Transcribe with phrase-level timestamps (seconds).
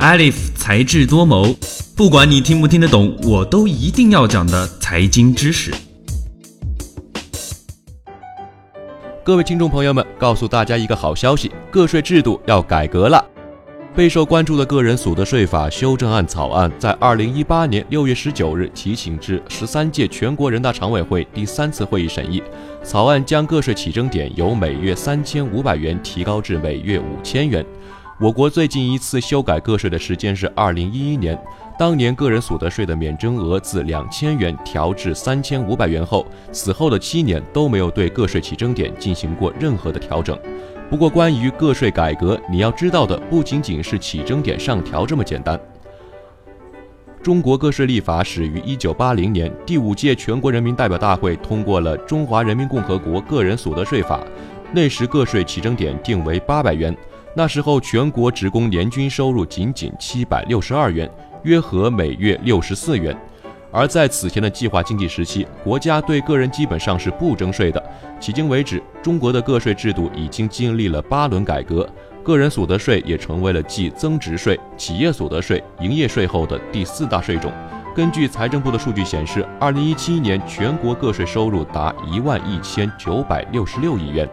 [0.00, 1.54] Alif 才智多谋，
[1.94, 5.70] 不管你听不听得懂，我都一定要讲的财经知识。
[9.22, 13.22] 各位听众朋友们，告诉大家一个好消息，个税制度要改革了。
[13.94, 22.42] 备受关注的个人所得税法修正案草案，在二零一八年六月十九日提请至十三届全国人大常委会第三次会议审议。
[22.82, 27.62] 草案将个税起征点由每月三千五百元提高至每月五千元。
[28.20, 31.42] 我国最近一次修改个税的时间是二零一一年，
[31.78, 40.38] 当年个人所得税的免征额自两千元调至三千五百元后，此后的七年都没有对个税起征点进行过任何的调整。
[40.90, 45.58] 不过，关于个税改革，你要知道的不仅仅是起征点上调这么简单。
[47.22, 54.18] 中国个税立法始于一九八零年，第五届全国人民代表大会通过了《中华人民共和国个人所得税法》，
[54.74, 56.94] 那时个税起征点定为八百元。
[57.32, 61.08] 那时候，全国职工年均收入仅仅七百六十二元，
[61.44, 63.16] 约合每月六十四元。
[63.70, 67.80] 而在此前的计划经济时期，国家对个人基本上是不征税的。
[68.20, 71.88] 迄今为止，中国的个税制度已经经历了八轮改革，
[72.24, 77.52] 个人所得税也成为了继增值税、企业所得税、营业税后的第四大税种。
[77.94, 84.28] 根据财政部的数据显示，二零一七年全国个税收入达一万一千九百六十六亿元。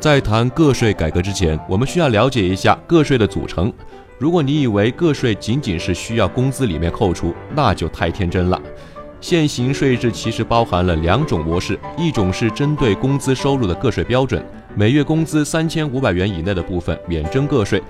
[0.00, 3.72] 在谈个税改革之前，我们需要了解一下个税的组成。
[4.16, 8.60] 如果你以为个税仅仅是需要工资里面扣除，那就太天真了。
[9.20, 14.40] 现行税制其实包含了两种模式，一种是针对工资收入的个税标准，
[14.76, 17.82] 每月工资三千五百元以内的部分免征个税，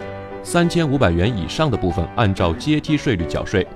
[0.42, 3.66] 三千五百元以上的部分按照阶梯税率缴税。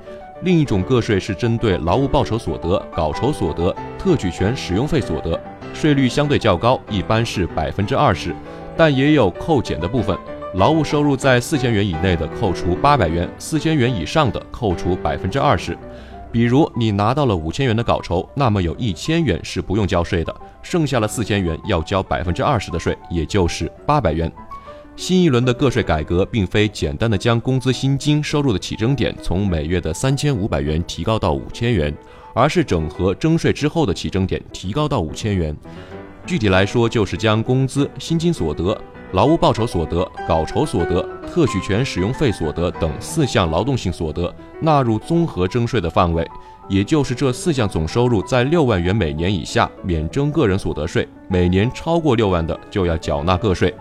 [0.41, 5.39] 另一种个税是针对劳务报酬所得、稿酬所得、特许权使用费所得。
[5.83, 8.33] 税率相对较高，一般是百分之二十，
[8.77, 10.17] 但也有扣减的部分。
[10.55, 15.77] 劳务收入在四千元以内的，扣除八百元；四千元以上的，扣除百分之二十。
[16.31, 20.33] 比如你拿到了五千元的稿酬，那么有一千元是不用交税的，
[20.63, 24.31] 剩下了四千元要交百分之二十的税，也就是八百元。
[24.95, 31.93] 新一轮的个税改革，并非简单的将工资薪金收入的起征点从每月的三千五百元提高到五千元。
[32.35, 35.57] 而是整合征税之后的起征点提高到五千元，
[36.27, 38.77] 具体来说就是将工资、薪金所得、
[39.13, 46.27] 劳务报酬所得、稿酬所得、特许权使用费所得等四项劳动性所得纳入综合征税的范围，
[46.69, 53.75] 也就是这四项总收入在六万元每年以下免征个人所得税，每年超过六万的就要缴纳个税。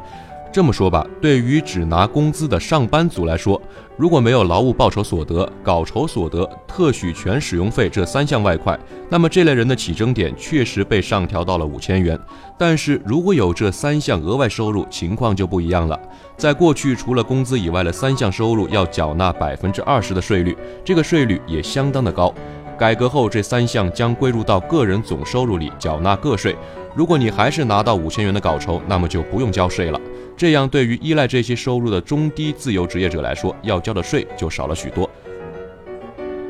[0.52, 3.60] 这么说吧，对于只拿工资的上班族来说，
[3.96, 8.78] 如果没有劳务报酬所得、稿酬所得、特许权使用费这三项外快，
[9.10, 12.20] 那么这类人的起征点确实被上调到了五千元。
[12.58, 15.98] 但是如果有这三项额外收入，情况就不一样了。
[16.36, 22.34] 在过去，除了工资以外的三项收入要缴纳百分之二十的税率，这个税率也相当的高。
[22.82, 26.56] 改革后，这三项将归入到个人总收入里缴纳个税。
[26.96, 30.02] 如果你还是拿到五千元的稿酬，那么就不用交税了。
[30.36, 35.08] 这样，对于依赖这些收入的中低自由职业者来说，要交的税就少了许多。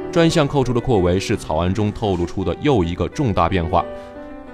[0.10, 3.84] 专项扣除的扩围是草案中透露出的又一个重大变化。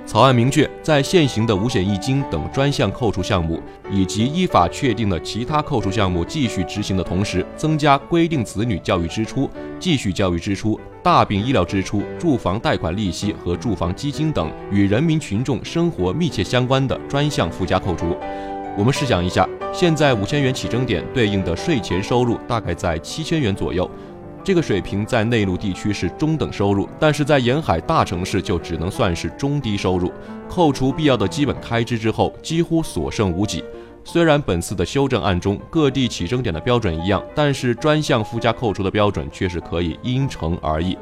[0.07, 18.15] 草案明确，在现行的五险一金等专项扣除项目以及依法确定的其他扣除项目继续执行的同时，增加规定子女教育支出、继续教育支出、大病医疗支出、住房贷款利息和住房基金等与人民群众生活密切相关的专项附加扣除。
[18.77, 23.89] 我们试想一下，现在五千元起征点对应的税前收入大概在七千元左右，
[24.47, 30.09] 这个水平在内陆地区是中等收入，但是在沿海大城市就只能算是中低收入。
[30.47, 33.61] 扣除必要的基本开支之后，几乎所剩无几。
[34.05, 40.97] 虽然本次的修正案中各地起征点的标准一样，但是专项附加扣除的标准却是可以因城而异。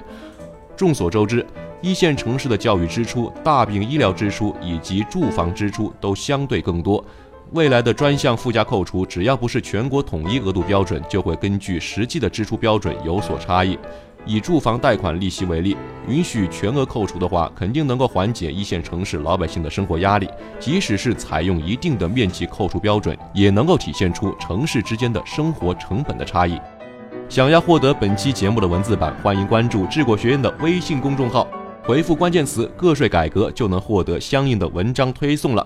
[0.75, 1.45] 众所周知，
[1.81, 7.05] 一线城市的教育支出、大病医疗支出以及住房支出都相对更多。
[7.51, 13.77] 未来的专项附加扣除，只要不是全国统一额度标准，就会根据实际的支出标准有所差异。
[14.25, 15.77] 以住房贷款利息为例，
[16.07, 20.27] 允许全额扣除的话，肯定能够缓解一线城市老百姓的生活压力。
[20.59, 26.59] 即使是采用一定的面积扣除标准，也能够体现出城市之间的生活成本的差异。
[27.29, 31.47] 想要获得本期节目的文字版，欢迎关注智果学院的微信公众号，
[31.83, 35.65] 回复关键词“个税改革”就能获得相应的文章推送了。